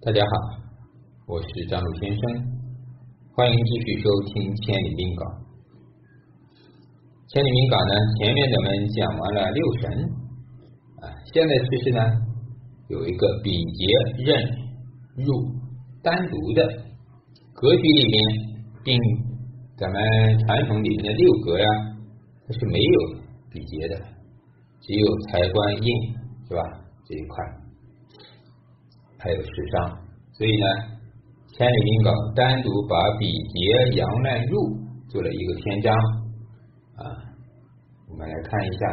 [0.00, 0.30] 大家好，
[1.26, 2.22] 我是张鲁先生，
[3.34, 5.26] 欢迎继续收听《千里命稿》。
[7.26, 9.90] 《千里命稿》呢，前面咱们讲完了六神
[11.02, 11.98] 啊，现在其实呢
[12.86, 13.82] 有一个比劫
[14.22, 14.38] 任
[15.18, 15.34] 入
[16.00, 16.62] 单独的
[17.52, 18.22] 格局里面，
[18.86, 18.94] 并
[19.76, 19.98] 咱们
[20.46, 21.66] 传统里面的六格呀，
[22.46, 22.96] 它是没有
[23.50, 23.98] 比劫的，
[24.78, 25.90] 只有财官印
[26.46, 26.62] 是吧
[27.02, 27.57] 这一块。
[29.20, 29.98] 还有时伤，
[30.32, 30.66] 所以呢，
[31.52, 35.92] 千里命稿单独把比劫阳难入做了一个篇章
[36.94, 37.02] 啊。
[38.08, 38.86] 我们来看一下，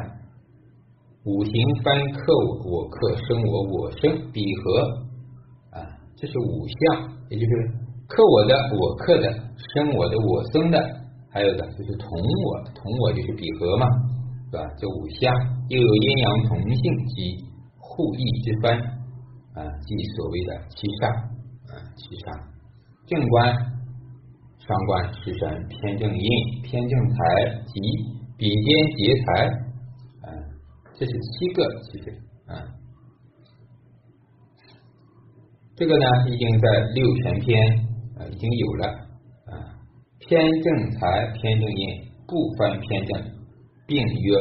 [1.25, 1.53] 五行
[1.83, 5.85] 翻克我，我克生我，我生比合啊，
[6.17, 7.51] 这是五象，也就是
[8.07, 10.79] 克我的，我克的，生我的，我生的，
[11.29, 13.85] 还有的就是同我，同我就是比合嘛，
[14.49, 14.63] 是吧？
[14.79, 15.31] 这五象
[15.69, 17.45] 又有阴阳同性及
[17.77, 19.04] 互异之分。
[19.55, 21.15] 啊，即所谓的七煞
[21.71, 22.27] 啊，七煞。
[23.07, 23.55] 正官、
[24.57, 27.15] 伤官、食神、偏正印、偏正财
[27.65, 27.79] 及
[28.37, 28.65] 比肩
[28.97, 29.47] 劫财
[30.27, 30.27] 啊，
[30.95, 32.11] 这是七个其实
[32.47, 32.67] 啊，
[35.75, 37.55] 这个呢已经在六神篇
[38.17, 38.87] 啊已经有了
[39.45, 39.53] 啊，
[40.19, 43.21] 偏正财、偏正印不分偏正，
[43.87, 44.37] 并曰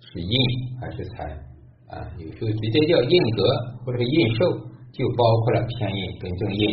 [0.00, 1.51] 是印还是财。
[1.92, 3.44] 啊，有时候直接叫印格
[3.84, 4.48] 或者是印寿，
[4.96, 6.64] 就包括了偏印跟正印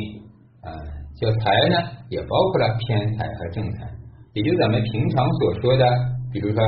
[0.63, 0.71] 啊。
[1.19, 1.75] 叫财呢，
[2.07, 3.91] 也包括了偏财和正财，
[4.31, 5.83] 也就咱们平常所说的，
[6.31, 6.63] 比如说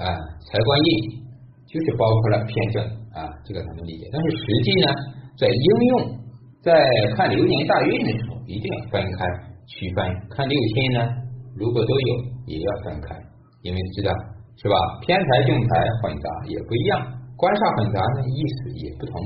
[0.00, 0.08] 啊，
[0.48, 1.20] 财官印
[1.68, 4.08] 就是包括了偏正啊，这个咱们理解。
[4.10, 4.88] 但是实际呢，
[5.36, 6.16] 在应用
[6.62, 6.72] 在
[7.16, 9.26] 看流年大运的时候，一定要分开
[9.66, 10.08] 区分。
[10.30, 11.06] 看六亲呢，
[11.54, 13.14] 如果都有，也要分开，
[13.60, 14.10] 因为知道
[14.56, 14.74] 是吧？
[15.04, 15.68] 偏财正财
[16.00, 17.21] 混杂也不一样。
[17.42, 19.18] 官煞混杂呢，意思也不同。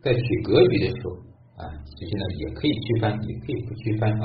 [0.00, 1.20] 在取格局的时候
[1.60, 4.24] 啊，其实呢也可以区分，也可以不区分啊。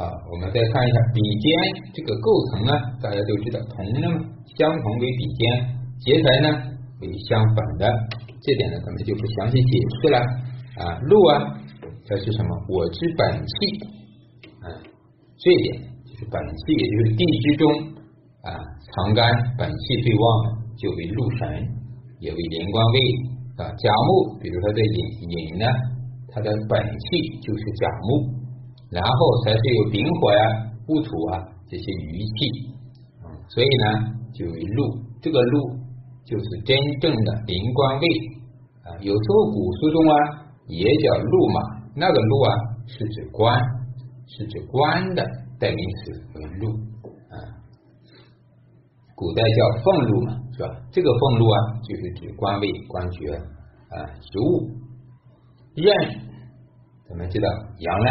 [0.00, 1.52] 好，我们再看一下比肩
[1.92, 2.72] 这个构成呢，
[3.04, 4.08] 大家都知道，同呢
[4.56, 5.44] 相同为比肩，
[6.00, 6.48] 劫财呢
[7.04, 7.84] 为相反的，
[8.40, 10.18] 这点呢咱们就不详细解释了
[10.80, 10.96] 啊。
[11.04, 11.60] 禄啊，
[12.08, 12.48] 它是什么？
[12.72, 13.52] 我之本气
[14.64, 14.80] 啊，
[15.36, 17.99] 这一点就是本气，也就是地之中。
[18.42, 19.20] 啊，藏干
[19.58, 20.24] 本气最旺，
[20.78, 21.46] 就为禄神，
[22.20, 22.98] 也为连官位
[23.56, 23.68] 啊。
[23.68, 24.96] 甲木，比如说这寅
[25.28, 25.66] 寅呢，
[26.28, 28.32] 它的本气就是甲木，
[28.90, 32.72] 然后才是有丙火呀、戊土啊这些余气，
[33.48, 35.04] 所以呢就为禄。
[35.20, 35.76] 这个禄
[36.24, 38.06] 就是真正的灵官位
[38.88, 38.96] 啊。
[39.02, 40.16] 有时候古书中啊
[40.66, 41.60] 也叫禄嘛，
[41.94, 42.50] 那个禄啊
[42.86, 43.60] 是指官，
[44.26, 45.22] 是指官的
[45.58, 46.89] 代名词为禄。
[49.20, 50.72] 古代叫俸禄嘛，是吧？
[50.90, 53.36] 这个俸禄啊，就是指官位、官爵
[53.92, 54.64] 啊、职务。
[55.76, 55.92] 任，
[57.06, 57.46] 咱们知道
[57.84, 58.08] 阳难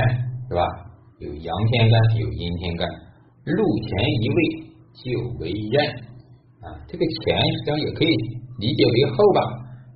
[0.47, 0.61] 是吧？
[1.17, 2.87] 有阳天干，有阴天干，
[3.43, 3.89] 禄前
[4.21, 4.39] 一位
[5.01, 5.01] 就
[5.41, 5.81] 为任
[6.61, 6.77] 啊。
[6.87, 8.13] 这个前实际上也可以
[8.61, 9.41] 理解为后吧，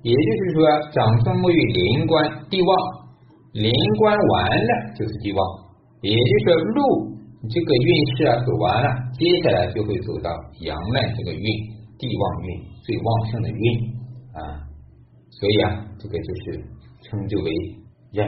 [0.02, 2.70] 也就是说，长生沐浴临官地旺，
[3.54, 3.70] 临
[4.02, 5.38] 官完了就是地旺，
[6.02, 7.13] 也就是说禄。
[7.46, 11.44] 这个运势啊走完了，接下来就会走到阳脉这个运，
[11.98, 13.94] 地旺运最旺盛的运
[14.32, 14.64] 啊，
[15.30, 16.64] 所以啊，这个就是
[17.02, 17.52] 称之为
[18.12, 18.26] 任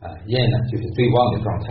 [0.00, 1.66] 啊，任呢就是最旺的状态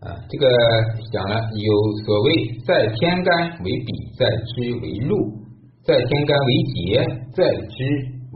[0.00, 0.16] 啊。
[0.28, 0.48] 这个
[1.12, 5.14] 讲了，有所谓在天干为比，在支为禄，
[5.84, 7.84] 在天干为劫，在支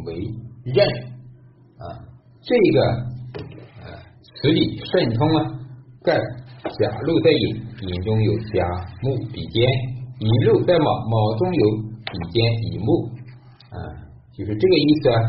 [0.06, 0.15] 为
[0.65, 0.87] 任
[1.78, 1.99] 啊，
[2.43, 3.11] 这个。
[4.41, 5.39] 此理甚通啊！
[6.03, 7.43] 盖甲禄在寅，
[7.83, 8.65] 寅中有甲
[9.03, 9.61] 木比肩；
[10.19, 11.65] 乙禄在卯，卯中有
[12.09, 12.41] 比肩
[12.73, 13.05] 乙木
[13.69, 13.77] 啊，
[14.33, 15.21] 就是这个意思啊。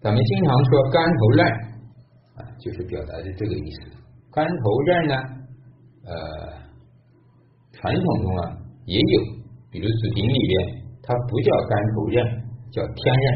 [0.00, 1.46] 咱们经常说干头刃
[2.34, 3.90] 啊，就是表达的这个意思。
[4.30, 5.14] 干头刃呢，
[6.06, 6.14] 呃，
[7.72, 8.42] 传统中啊
[8.86, 9.20] 也有，
[9.70, 12.24] 比如子平里边，它不叫干头刃，
[12.70, 13.26] 叫天刃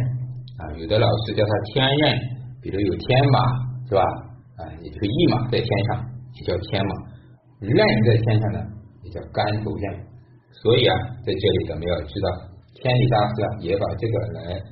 [0.58, 0.62] 啊。
[0.78, 2.18] 有的老师叫它天刃，
[2.62, 3.38] 比如有天马，
[3.88, 4.02] 是吧？
[4.86, 5.98] 啊，也就是驿马在天上，
[6.38, 6.94] 也叫天马；
[7.58, 7.74] 刃
[8.06, 8.58] 在天上呢，
[9.02, 9.84] 也叫干头刃。
[10.62, 10.94] 所以啊，
[11.26, 12.26] 在这里咱们要知道，
[12.78, 14.62] 天理大师啊也把这个来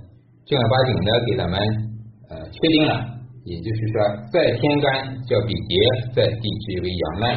[0.47, 1.59] 正儿八经的给咱们
[2.31, 3.11] 呃确定了。
[3.45, 3.97] 也就是说，
[4.33, 5.75] 在天干叫比劫，
[6.15, 7.37] 在地支为阳难。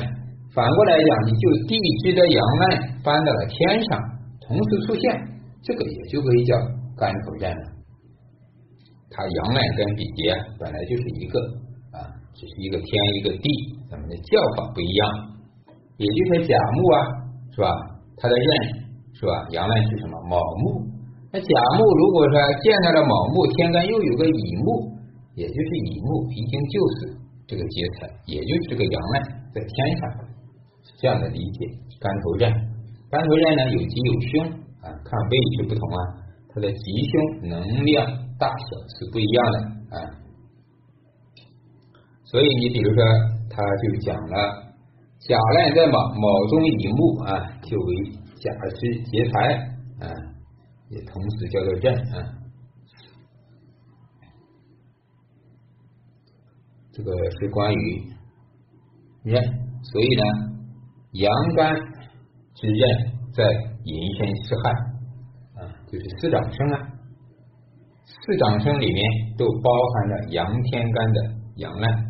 [0.56, 4.00] 反过来讲，你就地支的阳难搬到了天上，
[4.47, 5.03] 同时出现，
[5.62, 6.56] 这个也就可以叫
[6.95, 7.63] 干头刃了。
[9.12, 11.39] 它阳难跟比劫本来就是一个。
[12.38, 12.88] 只是一个天
[13.18, 13.50] 一个地，
[13.89, 15.01] 咱们的叫法不一样。
[15.98, 16.98] 也就是甲木啊，
[17.50, 17.68] 是吧？
[18.18, 18.50] 它的刃
[19.18, 19.34] 是吧？
[19.50, 20.13] 阳刃是什么？
[20.30, 20.86] 卯木。
[21.34, 24.94] 那甲木如果说见到了卯木，天干又有个乙木，
[25.34, 27.18] 也就是乙木已经就是
[27.48, 29.24] 这个劫财，也就是这个阳烂
[29.54, 30.01] 在天上，
[31.01, 31.66] 这样的理解。
[32.00, 32.54] 干头刃，
[33.10, 34.45] 干头刃呢有吉有凶
[34.86, 36.00] 啊，看位置不同啊，
[36.54, 36.80] 它的吉
[37.10, 38.06] 凶能量
[38.38, 39.76] 大小是不一样的。
[42.29, 43.03] 所以你比如说，
[43.50, 44.68] 他就讲了。
[45.19, 47.95] 甲烂在卯，卯中乙木啊，就为
[48.35, 49.56] 甲之劫财
[50.00, 50.06] 啊，
[50.89, 52.15] 也同时叫做刃啊。
[56.91, 58.03] 这个是关于
[59.24, 59.44] 刃，
[59.81, 60.24] 所以呢，
[61.13, 61.75] 阳干
[62.53, 63.44] 之刃在
[63.83, 64.69] 寅申巳亥
[65.59, 66.88] 啊，就是四长生啊，
[68.06, 69.03] 四长生里面
[69.35, 71.21] 都包含了阳天干的
[71.56, 72.06] 阳烂，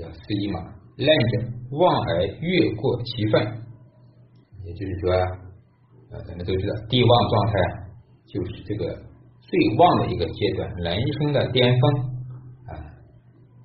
[0.00, 0.60] 叫四一马。
[0.96, 3.42] 烂者旺而越过其分，
[4.64, 7.52] 也就是说，啊，咱们都知道地旺状态
[8.26, 8.84] 就是这个
[9.40, 11.94] 最旺的一个阶段，人生的巅峰
[12.66, 12.72] 啊。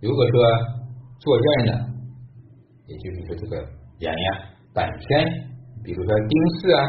[0.01, 0.43] 如果说
[1.19, 1.73] 坐任呢，
[2.87, 3.57] 也就是说这个
[3.99, 4.39] 人呀
[4.73, 5.25] 本身，
[5.83, 6.83] 比如说丁巳啊，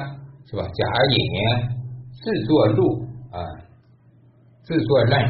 [0.47, 0.63] 是吧？
[0.63, 1.69] 甲寅
[2.13, 3.03] 自作禄
[3.33, 3.43] 啊，
[4.63, 5.29] 自作烂，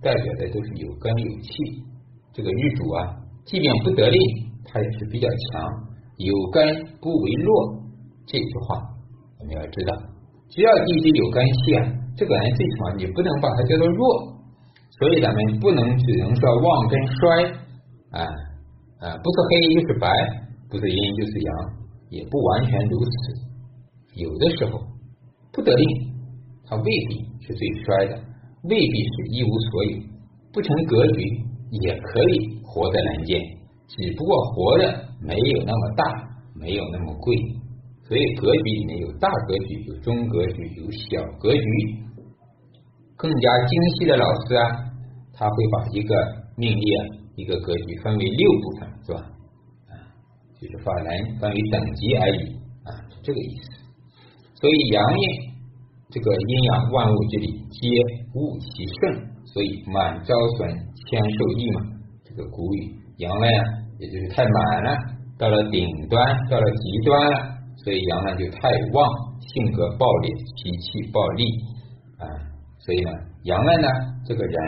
[0.00, 1.52] 代表的都是有根有气。
[2.32, 3.14] 这个日主啊，
[3.44, 4.18] 即便不得令。
[4.66, 5.62] 它也是比较强，
[6.16, 6.66] 有根
[7.00, 7.78] 不为弱，
[8.26, 8.82] 这句话
[9.38, 9.94] 我们要知道。
[10.48, 11.80] 只要地支有根气啊，
[12.16, 14.34] 这个人最起码你不能把它叫做弱。
[14.98, 17.44] 所以咱们不能只能说旺跟衰
[18.10, 18.22] 啊
[18.98, 20.08] 啊，不是黑就是白，
[20.70, 21.54] 不是阴就是阳，
[22.10, 23.10] 也不完全如此。
[24.14, 24.80] 有的时候
[25.52, 25.86] 不得令，
[26.66, 28.20] 它未必是最衰的，
[28.64, 29.98] 未必是一无所有，
[30.52, 33.40] 不成格局也可以活在人间。
[33.86, 36.04] 只不过活的没有那么大，
[36.54, 37.36] 没有那么贵，
[38.08, 41.60] 所以格局里面有大格局，有中格局，有小格局。
[43.16, 44.66] 更加精细的老师啊，
[45.32, 46.14] 他会把一个
[46.56, 47.00] 命例啊，
[47.36, 49.20] 一个格局分为六部分，是吧？
[49.90, 49.94] 啊，
[50.60, 52.40] 就是把人分为等级而已
[52.84, 53.70] 啊，是这个意思。
[54.54, 55.24] 所以阳阴
[56.10, 57.88] 这个阴阳万物之理，皆
[58.34, 58.66] 物其
[59.00, 60.66] 盛，所以满招损，
[61.06, 61.78] 谦受益嘛。
[62.26, 62.98] 这个古语。
[63.18, 63.46] 阳呢，
[64.00, 64.90] 也就是太满了，
[65.38, 66.18] 到了顶端，
[66.50, 67.36] 到了极端了，
[67.78, 69.06] 所以阳呢就太旺，
[69.54, 71.46] 性格暴烈，脾气暴戾
[72.18, 72.26] 啊，
[72.82, 73.10] 所以呢，
[73.46, 73.86] 阳了呢，
[74.26, 74.58] 这个人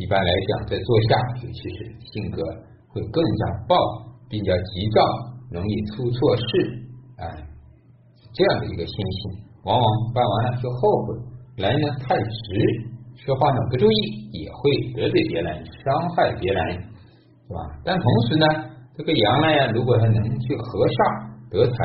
[0.00, 2.40] 一般来讲在坐下，尤其是性格
[2.88, 3.76] 会更加暴，
[4.32, 4.98] 比较急躁，
[5.52, 6.42] 容易出错事
[7.20, 7.28] 啊，
[8.32, 9.86] 这样的一个心性，往往
[10.16, 11.20] 办完了就后悔。
[11.60, 13.96] 人呢太直，说话呢不注意，
[14.32, 16.92] 也会得罪别人，伤害别人。
[17.46, 17.60] 是吧？
[17.84, 18.46] 但同时呢，
[18.96, 20.98] 这个羊呢，如果他能去和煞
[21.48, 21.76] 得财，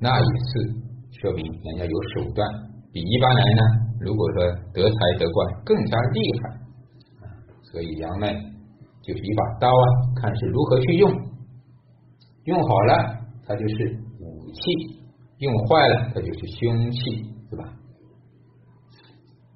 [0.00, 0.72] 那也是
[1.20, 2.40] 说明人家有手段，
[2.90, 3.62] 比一般人呢，
[4.00, 6.56] 如果说得财得官更加厉害。
[7.70, 8.26] 所以羊呢，
[9.04, 9.84] 就是一把刀啊，
[10.16, 11.12] 看是如何去用，
[12.44, 15.04] 用好了它就是武器，
[15.38, 17.29] 用坏了它就是凶器，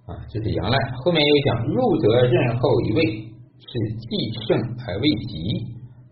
[0.07, 0.77] 啊，这是阳呢。
[1.05, 3.35] 后面又讲入则任后一位。
[3.67, 5.57] 是既盛而未极，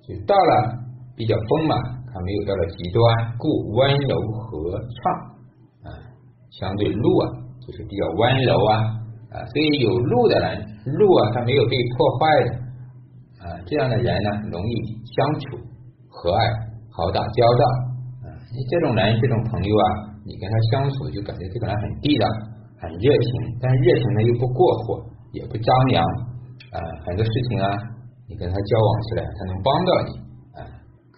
[0.08, 0.72] 就到了
[1.14, 1.76] 比较丰满，
[2.10, 3.02] 还没有到了极端，
[3.36, 5.12] 故温柔和畅
[5.84, 5.88] 啊。
[6.50, 7.28] 相对禄啊，
[7.60, 8.72] 就是比较温柔啊
[9.30, 10.64] 啊，所以有禄的人，
[10.96, 12.50] 禄啊，他没有被破坏的
[13.44, 14.72] 啊，这样的人呢，容易
[15.04, 15.58] 相处
[16.08, 16.38] 和蔼，
[16.90, 17.64] 好打交道
[18.24, 18.26] 啊。
[18.50, 19.86] 你这种人，这种朋友啊，
[20.24, 22.26] 你跟他相处就感觉这个人很地道，
[22.82, 23.30] 很热情，
[23.62, 24.98] 但热情呢又不过火，
[25.30, 26.02] 也不张扬。
[26.74, 27.66] 啊，很多事情啊，
[28.26, 30.10] 你跟他交往起来，他能帮到你
[30.58, 30.60] 啊，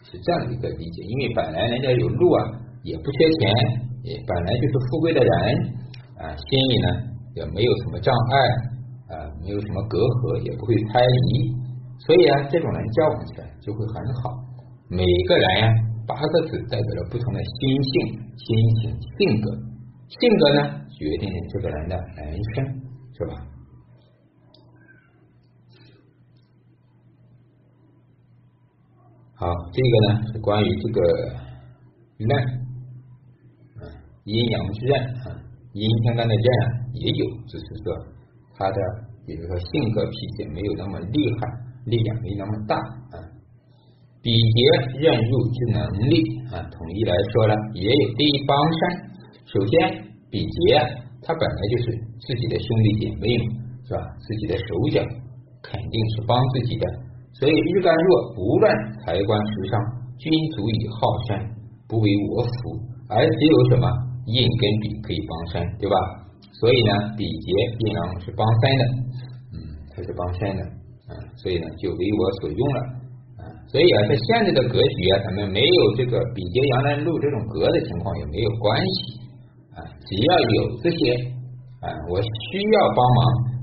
[0.04, 1.02] 是这样的一个理解。
[1.08, 2.38] 因为本来人家有路啊，
[2.82, 3.48] 也不缺钱，
[4.02, 5.32] 也本来就是富贵的人
[6.20, 6.88] 啊，心里呢
[7.34, 8.36] 也没有什么障碍
[9.14, 11.48] 啊，没有什么隔阂，也不会猜疑，
[12.04, 14.36] 所以啊，这种人交往起来就会很好。
[14.90, 15.66] 每个人呀，
[16.04, 17.92] 八个字代表了不同的心性、
[18.36, 18.46] 心
[18.82, 19.46] 情、性格，
[20.08, 22.64] 性格呢决定这个人的人生，
[23.16, 23.34] 是吧？
[29.36, 31.00] 好，这个呢是关于这个
[32.18, 32.30] 刃，
[33.76, 33.82] 啊，
[34.24, 35.42] 阴阳之刃啊，
[35.72, 36.46] 阴天干的刃
[36.94, 37.92] 也有，只是说
[38.56, 38.80] 他的，
[39.26, 41.46] 比如说性格脾气没有那么厉害，
[41.86, 43.18] 力量没那么大啊。
[44.22, 49.13] 比劫刃入之能力啊，统一来说呢，也有第一帮身。
[49.54, 50.02] 首先，
[50.34, 50.82] 比劫
[51.22, 53.54] 他本来就是自己的兄弟姐妹嘛，
[53.86, 54.02] 是吧？
[54.18, 54.98] 自己的手脚
[55.62, 56.84] 肯定是帮自己的。
[57.38, 58.66] 所以日干弱，不论
[58.98, 59.78] 财官食伤，
[60.18, 60.26] 均
[60.58, 61.38] 足以好山，
[61.86, 63.86] 不为我辅，而只有什么
[64.26, 65.96] 印跟比可以帮身，对吧？
[66.58, 67.46] 所以呢，比劫
[67.78, 68.82] 阴阳是帮身的，
[69.54, 69.56] 嗯，
[69.94, 70.62] 它是帮身的，
[71.06, 72.80] 啊，所以呢就为我所用了，
[73.38, 79.22] 啊，所以啊，在现在的格局啊，咱们没有这个比劫阳南路这种格的情况也没有关系，
[79.74, 80.98] 啊，只要有这些，
[81.82, 83.18] 啊，我需要帮忙，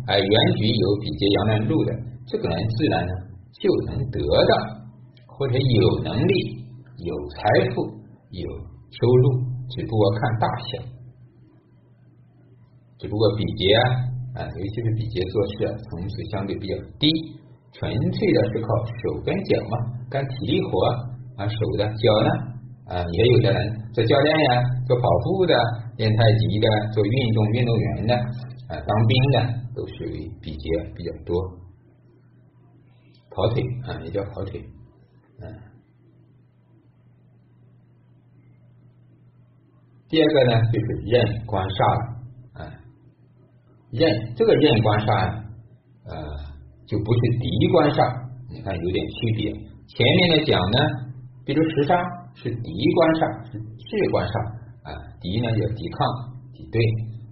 [0.08, 1.92] 哎，原局有比劫阳南路的，
[2.28, 3.14] 这个人自然呢
[3.60, 4.54] 就能得到，
[5.28, 6.34] 或者有能力、
[6.98, 7.82] 有财富、
[8.30, 8.48] 有
[8.92, 10.84] 收入，只不过看大小。
[13.00, 13.84] 只不过比劫啊，
[14.36, 17.08] 啊，尤其是比劫做事啊，层次相对比较低，
[17.74, 19.78] 纯粹的是靠手跟脚嘛，
[20.10, 20.86] 干体力活
[21.38, 22.30] 啊，手的脚呢
[22.94, 23.58] 啊，也有的人
[23.94, 25.56] 做教练呀，做跑步的，
[26.02, 31.40] 练太极的，做运动运动员的啊，当兵的都属于比劫比较多，
[33.30, 34.66] 跑腿啊，也叫跑腿，
[35.40, 35.46] 嗯。
[40.10, 42.72] 第二个呢，就是任官煞了。
[43.92, 45.44] 任这个任官煞
[46.08, 46.16] 呃，
[46.88, 48.02] 就不是敌官煞，
[48.50, 49.52] 你看有点区别。
[49.86, 50.80] 前面的讲呢，
[51.46, 51.94] 比如食杀
[52.34, 54.61] 是敌官煞，是士官煞，
[55.22, 55.98] 敌呢叫抵抗
[56.52, 56.82] 敌对，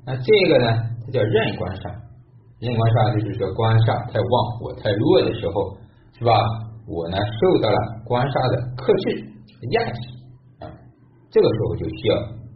[0.06, 0.70] 那这个呢，
[1.06, 1.92] 它叫任官煞。
[2.60, 5.76] 任官煞就是说官煞太旺，我太弱的时候，
[6.18, 6.32] 是吧？
[6.86, 9.26] 我呢受到了官煞的克制
[9.72, 10.00] 压制
[10.60, 10.68] 啊，
[11.32, 12.16] 这个时候就需要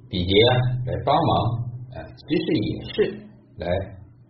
[0.10, 0.34] 比劫
[0.86, 1.32] 来帮忙
[1.96, 1.98] 啊，
[2.28, 3.24] 其实也是。
[3.58, 3.70] 来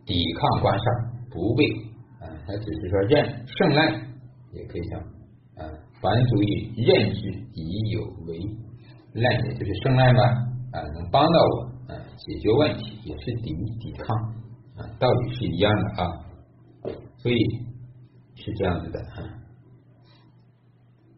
[0.06, 0.86] 抵抗官煞，
[1.32, 1.64] 不被
[2.20, 3.88] 啊，他只是说任胜赖，
[4.52, 5.00] 也可以讲
[5.56, 5.64] 啊，
[6.02, 8.36] 凡足以任之以有为
[9.14, 10.20] 赖，也就是胜赖嘛
[10.74, 14.18] 啊，能帮到我啊，解决问题也是抵抵抗
[14.76, 16.10] 啊，道理是一样的啊，
[17.18, 17.38] 所以
[18.36, 19.24] 是这样子的啊。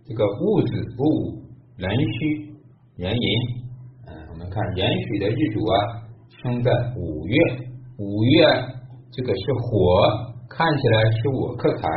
[0.06, 1.44] 这个戊子戊午
[1.78, 2.54] 壬戌
[2.98, 3.30] 壬寅
[4.06, 5.76] 啊，我们看壬戌的日主啊，
[6.44, 7.36] 生在五月。
[7.98, 8.46] 五月
[9.10, 9.80] 这个是火，
[10.50, 11.88] 看起来是我克财，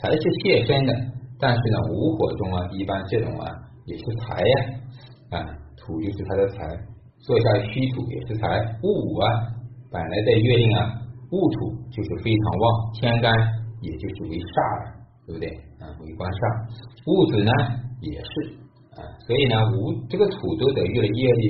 [0.00, 0.94] 财是泄身的，
[1.36, 3.50] 但是呢，午火中啊，一般这种啊
[3.84, 5.44] 也是财呀，啊
[5.76, 6.56] 土就是他的财，
[7.22, 8.46] 坐下虚土也是财，
[8.82, 9.26] 戊午啊，
[9.90, 10.90] 本来在月令啊，
[11.30, 12.64] 戊土就是非常旺，
[12.94, 13.30] 天干
[13.80, 15.46] 也就是为煞了，对不对
[15.78, 15.86] 啊？
[16.02, 16.42] 为官煞，
[17.06, 17.52] 戊子呢
[18.02, 18.32] 也是
[18.98, 21.44] 啊，所以呢，午这个土都得月月令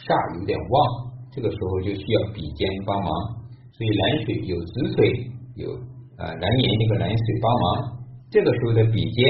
[0.00, 0.08] 煞
[0.40, 0.74] 有点旺。
[1.30, 3.10] 这个时候就需要比肩帮忙，
[3.70, 5.70] 所以蓝水有子水有
[6.18, 8.02] 啊蓝银这个蓝水帮忙。
[8.32, 9.20] 这个时候的比肩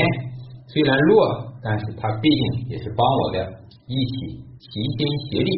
[0.71, 3.45] 虽然弱，但是它毕竟也是帮我的，
[3.85, 5.51] 一起齐心协力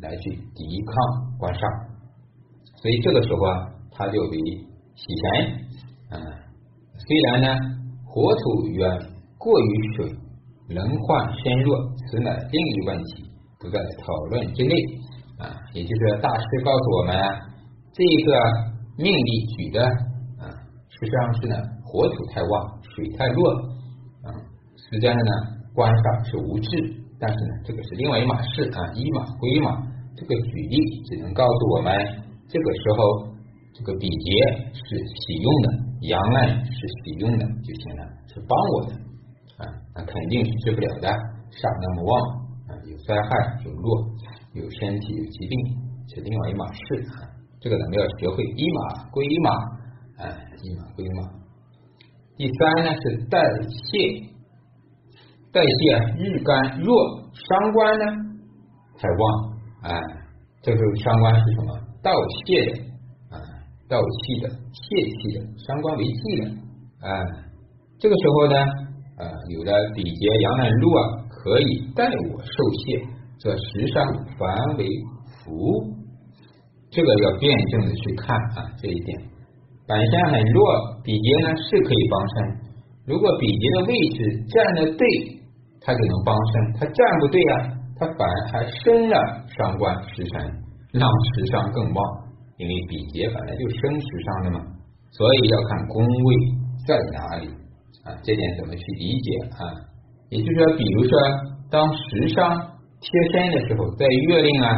[0.00, 0.92] 来去抵抗
[1.38, 1.62] 官煞。
[2.76, 3.50] 所以这个时候啊，
[3.92, 4.36] 他就为
[4.94, 5.24] 喜神
[6.10, 6.20] 啊。
[6.96, 7.48] 虽然呢
[8.04, 8.88] 火土远
[9.38, 10.12] 过于水，
[10.68, 11.76] 能患身弱，
[12.10, 13.24] 此乃另一问题。
[13.58, 14.74] 不在讨论之内
[15.38, 17.16] 啊，也就是大师告诉我们，
[17.90, 18.38] 这个
[18.98, 19.82] 命理举的
[20.38, 20.44] 啊，
[20.90, 23.50] 实际上是呢，火土太旺，水太弱
[24.22, 24.28] 啊，
[24.76, 25.32] 实际上呢，
[25.74, 26.68] 官煞是无智，
[27.18, 29.70] 但是呢，这个是另外一码事啊，一码归一码。
[30.16, 31.92] 这个举例只能告诉我们，
[32.48, 33.28] 这个时候
[33.74, 34.30] 这个比劫
[34.72, 35.68] 是喜用的，
[36.08, 38.92] 阳案是喜用的就行了，是帮我的
[39.58, 41.08] 啊，那肯定是治不了的，
[41.52, 42.12] 煞那么旺
[42.68, 42.96] 啊，有。
[43.06, 44.02] 灾害有弱，
[44.54, 45.54] 有身体有疾病，
[46.08, 47.22] 是另外一码事啊。
[47.60, 49.50] 这个咱们要学会一码归一码，
[50.18, 50.26] 哎，
[50.64, 51.22] 一码归一码。
[52.36, 53.38] 第三呢是代
[53.70, 54.26] 谢，
[55.56, 56.92] 代谢日干弱，
[57.32, 58.04] 伤官呢
[58.98, 59.96] 太旺，哎，
[60.60, 61.80] 这个伤官是什么？
[62.02, 62.12] 盗
[62.44, 62.72] 窃的
[63.32, 63.40] 啊，
[63.88, 64.84] 盗气的，泄
[65.16, 66.44] 气的，伤官为忌的，
[67.00, 67.08] 哎，
[67.98, 68.56] 这个时候呢，
[69.16, 71.02] 啊，有的比劫阳南禄啊。
[71.46, 73.06] 可以代我受泄，
[73.38, 74.04] 则时伤
[74.36, 74.84] 反为
[75.44, 75.94] 福。
[76.90, 79.16] 这个要辩证的去看啊，这一点。
[79.86, 82.34] 本身很弱，比劫呢是可以帮身。
[83.06, 85.06] 如果比劫的位置站的对，
[85.80, 87.54] 他就能帮身；他站不对啊，
[87.98, 89.16] 他反而还生了
[89.56, 90.40] 伤官食神，
[90.92, 92.26] 让食伤更旺。
[92.58, 94.64] 因为比劫本来就生食伤的嘛，
[95.10, 96.34] 所以要看宫位
[96.88, 97.48] 在哪里
[98.04, 99.28] 啊，这点怎么去理解
[99.60, 99.76] 啊？
[100.30, 101.12] 也就是说，比如说，
[101.70, 102.48] 当时伤
[102.98, 104.72] 贴身的时候，在月令啊，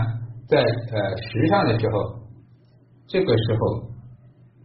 [0.48, 2.18] 在呃时上的时候，
[3.06, 3.76] 这个时候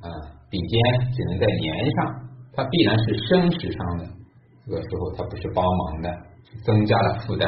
[0.02, 0.10] 啊，
[0.50, 0.80] 比肩
[1.14, 2.16] 只能在年上，
[2.54, 4.06] 它必然是生食伤的。
[4.66, 6.10] 这个时候，它不是帮忙的，
[6.64, 7.48] 增加了负担，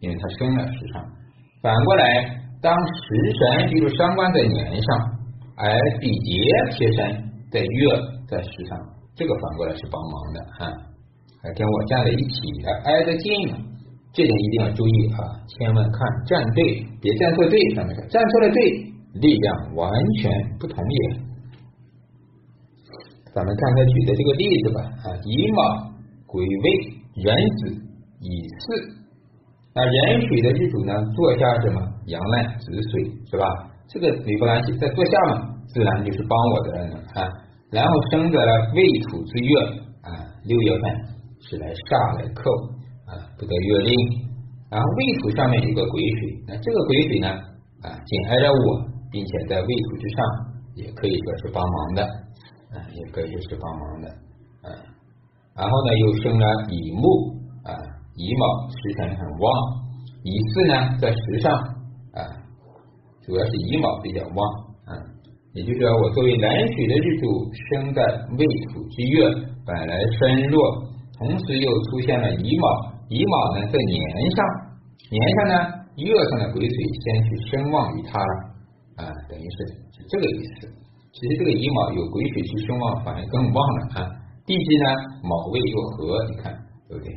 [0.00, 1.02] 因为它生了时上。
[1.62, 2.04] 反过来，
[2.60, 3.02] 当时
[3.38, 4.88] 神比如伤官在年上，
[5.56, 5.70] 而
[6.00, 6.42] 比劫
[6.72, 6.98] 贴身
[7.50, 7.86] 在月
[8.28, 8.78] 在时上，
[9.14, 10.72] 这个反过来是帮忙的啊。
[11.54, 13.30] 跟我站在一起还，挨得近，
[14.12, 15.18] 这点一定要注意啊！
[15.46, 17.60] 千万看站队，别站错队。
[17.76, 18.62] 上面站错了队，
[19.14, 20.98] 力量完全不同也。
[23.32, 25.62] 咱们看他举的这个例子吧啊，乙卯
[26.26, 26.66] 癸未
[27.22, 27.68] 壬子
[28.20, 28.82] 乙巳，
[29.74, 33.46] 那壬水的日主呢，坐下什么阳烂子水是吧？
[33.88, 37.28] 这个没关系，在坐下嘛，自然就是帮我的了啊。
[37.70, 39.60] 然后生在了未土之月
[40.02, 40.10] 啊，
[40.44, 40.84] 六月份
[41.40, 42.50] 是来煞来克
[43.06, 43.94] 啊，不得月令。
[44.68, 47.28] 然后未土上面有个癸水，那这个癸水呢
[47.86, 50.18] 啊，紧挨着我，并且在未土之上，
[50.74, 52.02] 也可以说是帮忙的。
[52.74, 54.08] 啊，也可以说是帮忙的，
[55.56, 57.32] 然后呢，又生了乙木
[57.64, 57.72] 啊，
[58.14, 59.46] 乙卯时辰很旺，
[60.22, 61.50] 乙巳呢在时上
[62.12, 62.20] 啊，
[63.24, 64.38] 主要是乙卯比较旺，
[64.84, 64.92] 啊，
[65.54, 67.24] 也就是说，我作为蓝水的日主
[67.72, 68.02] 生在
[68.36, 69.24] 未土之月，
[69.64, 70.60] 本来身弱，
[71.16, 72.68] 同时又出现了乙卯，
[73.08, 74.44] 乙卯呢在年上，
[75.08, 75.54] 年上呢
[75.96, 78.32] 月上的癸水先去声旺于他了，
[78.96, 79.56] 啊，等于是
[79.96, 80.68] 是这个意思。
[81.16, 84.04] 其实这个乙卯有癸水去生旺，反而更旺了啊！
[84.46, 84.88] 地支呢，
[85.22, 86.54] 卯未又合，你看
[86.88, 87.12] 对不对？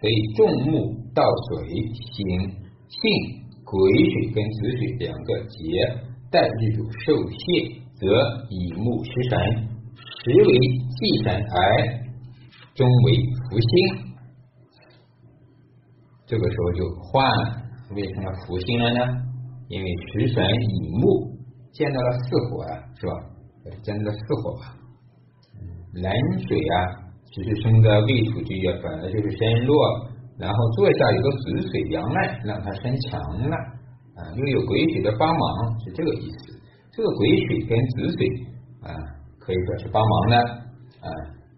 [0.00, 2.16] 所以重木到水行
[2.88, 3.00] 性
[3.64, 3.70] 癸
[4.10, 5.58] 水跟子水两个结
[6.30, 7.36] 带日主受泄，
[7.96, 8.06] 则
[8.48, 9.38] 乙木食神，
[9.96, 11.58] 食为忌神，而
[12.74, 13.18] 终为
[13.50, 13.70] 福星。
[16.26, 17.62] 这个时候就换了，
[17.96, 19.00] 为什么福星了呢？
[19.68, 21.28] 因为食神乙木。
[21.72, 23.12] 见到了四火啊，是吧？
[23.80, 24.76] 见到了四火吧。
[25.92, 26.06] 冷
[26.46, 26.74] 水啊，
[27.34, 29.74] 其实生在未土之月，本来就是身弱，
[30.38, 33.20] 然后坐下有个子水阳脉，让它生强
[33.50, 33.56] 了
[34.14, 36.54] 啊，又有癸水的帮忙，是这个意思。
[36.92, 38.26] 这个癸水跟子水
[38.82, 38.94] 啊，
[39.38, 40.36] 可以说是帮忙的
[41.02, 41.10] 啊，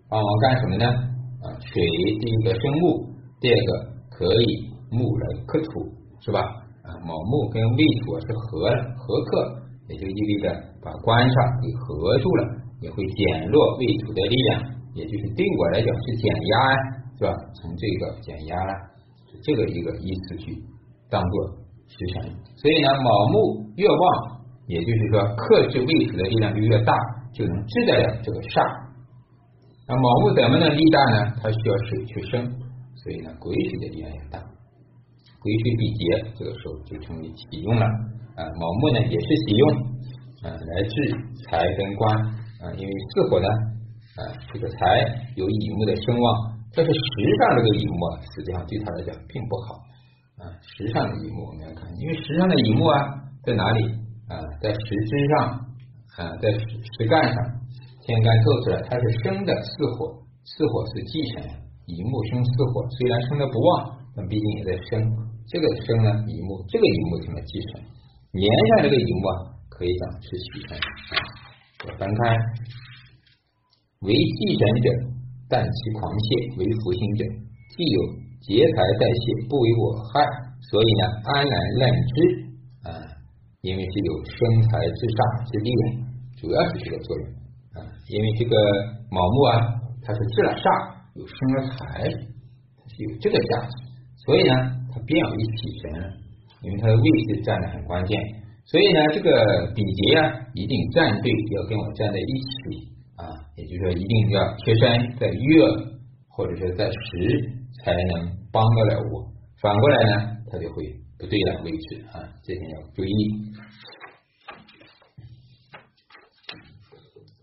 [0.09, 0.87] 帮忙干什么呢？
[0.87, 3.05] 啊，水第一个生木，
[3.41, 3.71] 第二个
[4.11, 6.41] 可以木来克土，是吧？
[6.41, 9.59] 啊，卯木跟未土是合合克。
[9.89, 10.49] 也就意味着
[10.81, 12.43] 把官煞给合住了，
[12.83, 14.63] 也会减弱未土的力量，
[14.95, 16.79] 也就是对我来讲是减压呀，
[17.19, 17.31] 是吧？
[17.55, 18.73] 从这个减压了，
[19.43, 20.53] 这个一个意思去
[21.09, 21.47] 当做
[21.87, 22.29] 时辰。
[22.57, 24.05] 所以呢，卯木越旺，
[24.67, 26.93] 也就是说克制未土的力量就越大，
[27.33, 28.61] 就能治得了这个煞。
[29.87, 31.33] 那卯木怎么能力大呢？
[31.43, 32.45] 它需要水去生，
[32.95, 34.39] 所以呢，癸水的力量也大。
[35.43, 37.85] 癸水比劫，这个时候就成为喜用了。
[38.35, 39.71] 啊，卯木呢也是喜用
[40.43, 40.95] 啊，来治
[41.45, 43.49] 财跟官啊，因为四火呢
[44.15, 44.23] 啊，
[44.55, 44.79] 这个财
[45.35, 46.25] 有乙木的声望，
[46.71, 49.83] 但是时上这个乙木啊，实际上对他来讲并不好
[50.39, 50.47] 啊。
[50.63, 52.95] 时上的乙木我们要看，因为时上的乙木啊
[53.43, 53.83] 在哪里
[54.31, 54.39] 啊？
[54.63, 55.59] 在时支上
[56.23, 57.37] 啊，在时干上，
[58.07, 61.43] 天干透出来，它是生的四火，四火是忌神，
[61.87, 65.03] 乙木生四火，虽然生的不旺，但毕竟也在生，
[65.49, 67.83] 这个生呢乙木，这个乙木成了忌神。
[68.31, 70.79] 年上这个乙木啊，可以讲是喜神。
[71.99, 72.37] 翻开，
[74.01, 74.87] 为忌神者，
[75.49, 77.25] 但其狂泄；为福星者，
[77.75, 77.99] 既有
[78.41, 80.23] 劫财代谢，不为我害。
[80.71, 82.15] 所以呢，安然任之
[82.87, 82.91] 啊，
[83.63, 85.19] 因为是有生财之煞
[85.51, 85.71] 之力，
[86.41, 87.25] 主要是这个作用
[87.75, 87.83] 啊。
[88.09, 88.55] 因为这个
[89.11, 89.53] 卯木啊，
[90.03, 90.67] 它是制了煞，
[91.15, 93.73] 有生了财，它是有这个价值，
[94.25, 94.55] 所以呢，
[94.93, 96.23] 它变为喜神。
[96.63, 98.17] 因为它的位置站的很关键，
[98.73, 99.31] 所以呢，这个
[99.75, 105.63] 比劫啊，一定站队要跟我站在一起啊，也就是说，一定要贴身在月
[106.27, 106.97] 或者是在时
[107.85, 109.31] 才能帮得了我。
[109.61, 110.83] 反过来呢，它就会
[111.19, 113.09] 不对了位置啊，这点要注意。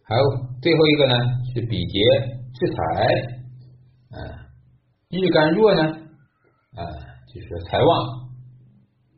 [0.06, 0.24] 还有
[0.64, 1.16] 最后一个呢，
[1.54, 2.00] 是比劫
[2.56, 3.06] 制财
[4.18, 4.50] 啊，
[5.12, 5.84] 日干弱呢
[6.74, 6.82] 啊，
[7.32, 8.30] 就是说财旺。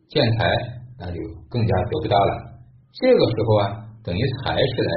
[0.09, 1.17] 见财那就
[1.49, 2.61] 更加得不到了。
[2.93, 3.63] 这个时候啊，
[4.05, 4.93] 等于财是来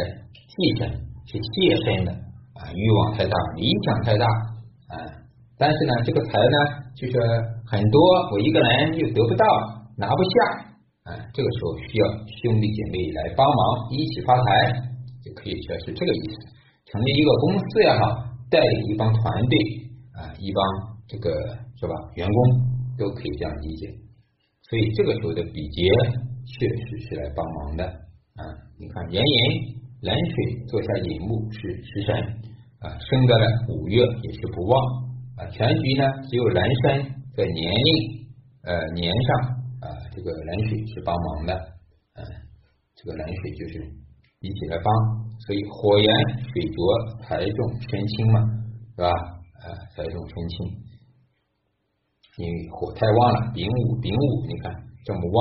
[0.52, 0.84] 替身、
[1.24, 2.12] 去借身的
[2.60, 4.26] 啊，欲望太大，理想太大
[4.92, 4.94] 啊。
[5.56, 6.58] 但是呢，这个财呢，
[6.94, 7.16] 就是
[7.64, 8.00] 很多，
[8.32, 9.46] 我一个人又得不到，
[9.96, 10.34] 拿不下
[11.08, 11.16] 啊。
[11.32, 12.04] 这个时候需要
[12.42, 14.72] 兄弟姐妹来帮忙，一起发财，
[15.24, 16.36] 就可以说是这个意思。
[16.92, 19.56] 成立一个公司也好，带领一帮团队
[20.12, 20.62] 啊，一帮
[21.08, 21.30] 这个
[21.80, 22.36] 是吧，员工
[22.98, 24.03] 都可以这样理解。
[24.68, 25.88] 所以这个时候的比劫
[26.46, 28.42] 确实是来帮忙的啊！
[28.78, 29.36] 你看炎炎
[30.02, 32.16] 冷水坐下寅木是食神
[32.80, 34.80] 啊，生在了五月也是不旺
[35.36, 35.46] 啊。
[35.50, 37.04] 全局呢只有壬申
[37.36, 38.26] 在年令
[38.64, 39.36] 呃年上
[39.80, 41.54] 啊，这个冷水是帮忙的
[42.14, 42.24] 嗯，
[42.96, 43.84] 这个冷水就是
[44.40, 44.86] 一起来帮，
[45.46, 46.08] 所以火炎
[46.40, 48.40] 水浊财重身轻嘛，
[48.96, 49.08] 是吧？
[49.08, 50.83] 啊，财重身轻。
[52.36, 54.74] 因为火太旺了，丙午丙午，你看
[55.06, 55.38] 这么旺，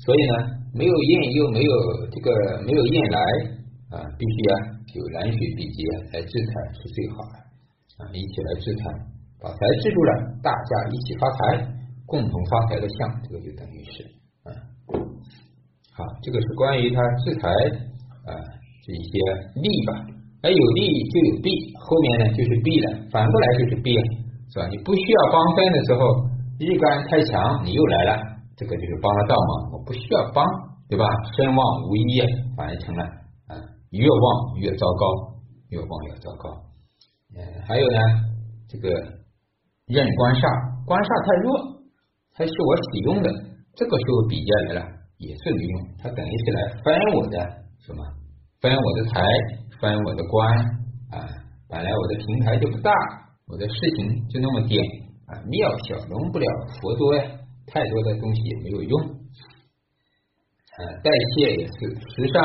[0.00, 0.34] 所以呢，
[0.72, 1.72] 没有燕又没有
[2.08, 2.32] 这个
[2.64, 3.20] 没有燕来
[3.92, 4.56] 啊，必须啊
[4.96, 5.84] 有蓝水比劫
[6.16, 7.36] 来制财是最好的
[8.00, 8.88] 啊，一起来制财，
[9.36, 11.60] 把财制住了，大家一起发财，
[12.06, 14.02] 共同发财的象，这个就等于是
[14.48, 14.48] 啊，
[15.92, 17.52] 好，这个是关于他制财
[18.24, 18.32] 啊
[18.80, 19.12] 这一些
[19.60, 20.08] 利吧，
[20.40, 21.52] 哎有利就有弊，
[21.84, 24.04] 后面呢就是弊了，反过来就是弊了，
[24.48, 24.66] 是吧？
[24.68, 26.29] 你不需要帮分的时候。
[26.66, 28.22] 日干太强，你又来了，
[28.56, 30.44] 这个就是帮了倒忙，我不需要帮，
[30.88, 31.04] 对吧？
[31.36, 32.20] 身旺无一，
[32.54, 33.02] 反而成了
[33.48, 33.56] 啊，
[33.90, 36.50] 越旺越糟糕，越旺越糟糕。
[37.34, 37.98] 嗯，还有呢，
[38.68, 38.90] 这个
[39.86, 40.44] 任官煞，
[40.84, 41.80] 官煞太弱，
[42.34, 43.30] 它是我使用的，
[43.74, 47.36] 这个时候比劫来了也是没用，它等于是来翻我的
[47.80, 48.04] 什么？
[48.60, 49.24] 翻我的财，
[49.80, 50.46] 翻我的官
[51.16, 51.24] 啊！
[51.70, 52.92] 本来我的平台就不大，
[53.48, 54.84] 我的事情就那么点。
[55.30, 56.46] 啊，庙小容不了
[56.80, 57.22] 佛多呀，
[57.66, 59.00] 太多的东西也没有用。
[59.00, 62.42] 啊，代谢也是食伤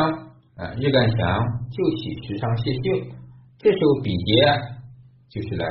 [0.57, 1.17] 啊，日干强
[1.71, 3.09] 就起食伤泄秀，
[3.57, 4.35] 这时候比劫
[5.29, 5.65] 就是来，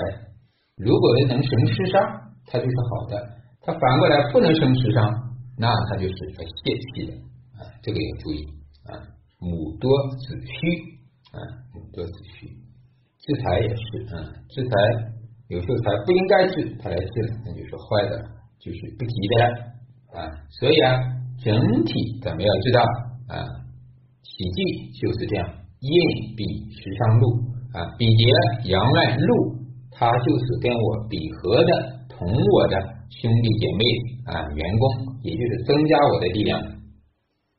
[0.76, 2.02] 如果能生食伤，
[2.46, 3.16] 它就是好的；
[3.60, 5.04] 它反过来不能生食伤，
[5.56, 7.14] 那它就是来泄气的
[7.58, 8.44] 啊，这个要注意
[8.90, 8.98] 啊。
[9.38, 10.98] 母多子虚
[11.30, 11.38] 啊，
[11.74, 14.74] 母多子虚，制财也是啊，制财。
[15.48, 18.16] 有时候他不应该治，他来治了，那就是坏的，
[18.58, 19.34] 就是不吉的
[20.16, 20.24] 啊。
[20.48, 20.96] 所以啊，
[21.44, 21.52] 整
[21.84, 21.92] 体
[22.24, 22.80] 咱们要知道
[23.28, 23.36] 啊，
[24.24, 25.44] 喜忌就是这样，
[25.80, 27.24] 印比时伤禄
[27.76, 28.24] 啊，比劫
[28.72, 29.60] 阳乱禄，
[29.92, 31.70] 他就是跟我比合的，
[32.08, 32.80] 同我的
[33.12, 33.84] 兄弟姐妹
[34.32, 36.58] 啊，员工，也就是增加我的力量。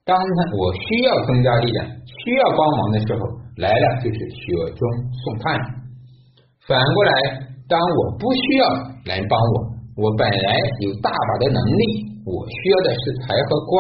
[0.06, 3.22] 当他我需要增加力量，需要帮忙的时候
[3.58, 5.62] 来了，就是雪中送炭。
[6.68, 7.54] 反过来。
[7.68, 8.66] 当我不需要
[9.06, 9.56] 来帮我，
[9.98, 10.50] 我本来
[10.86, 11.84] 有大把的能力，
[12.26, 13.74] 我需要的是财和官、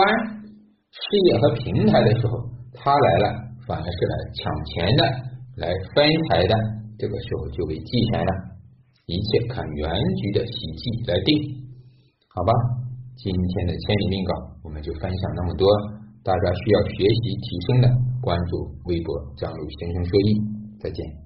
[0.89, 2.33] 事业和平台的时候，
[2.73, 3.25] 他来了，
[3.67, 5.01] 反而是来抢钱的，
[5.57, 6.53] 来分财的，
[6.97, 8.31] 这个时候就被忌钱了。
[9.05, 11.29] 一切看原局的喜忌来定，
[12.33, 12.51] 好吧？
[13.17, 15.67] 今天的千里命稿我们就分享那么多，
[16.23, 17.87] 大家需要学习提升的，
[18.21, 20.41] 关注微博张璐先生说易，
[20.81, 21.24] 再见。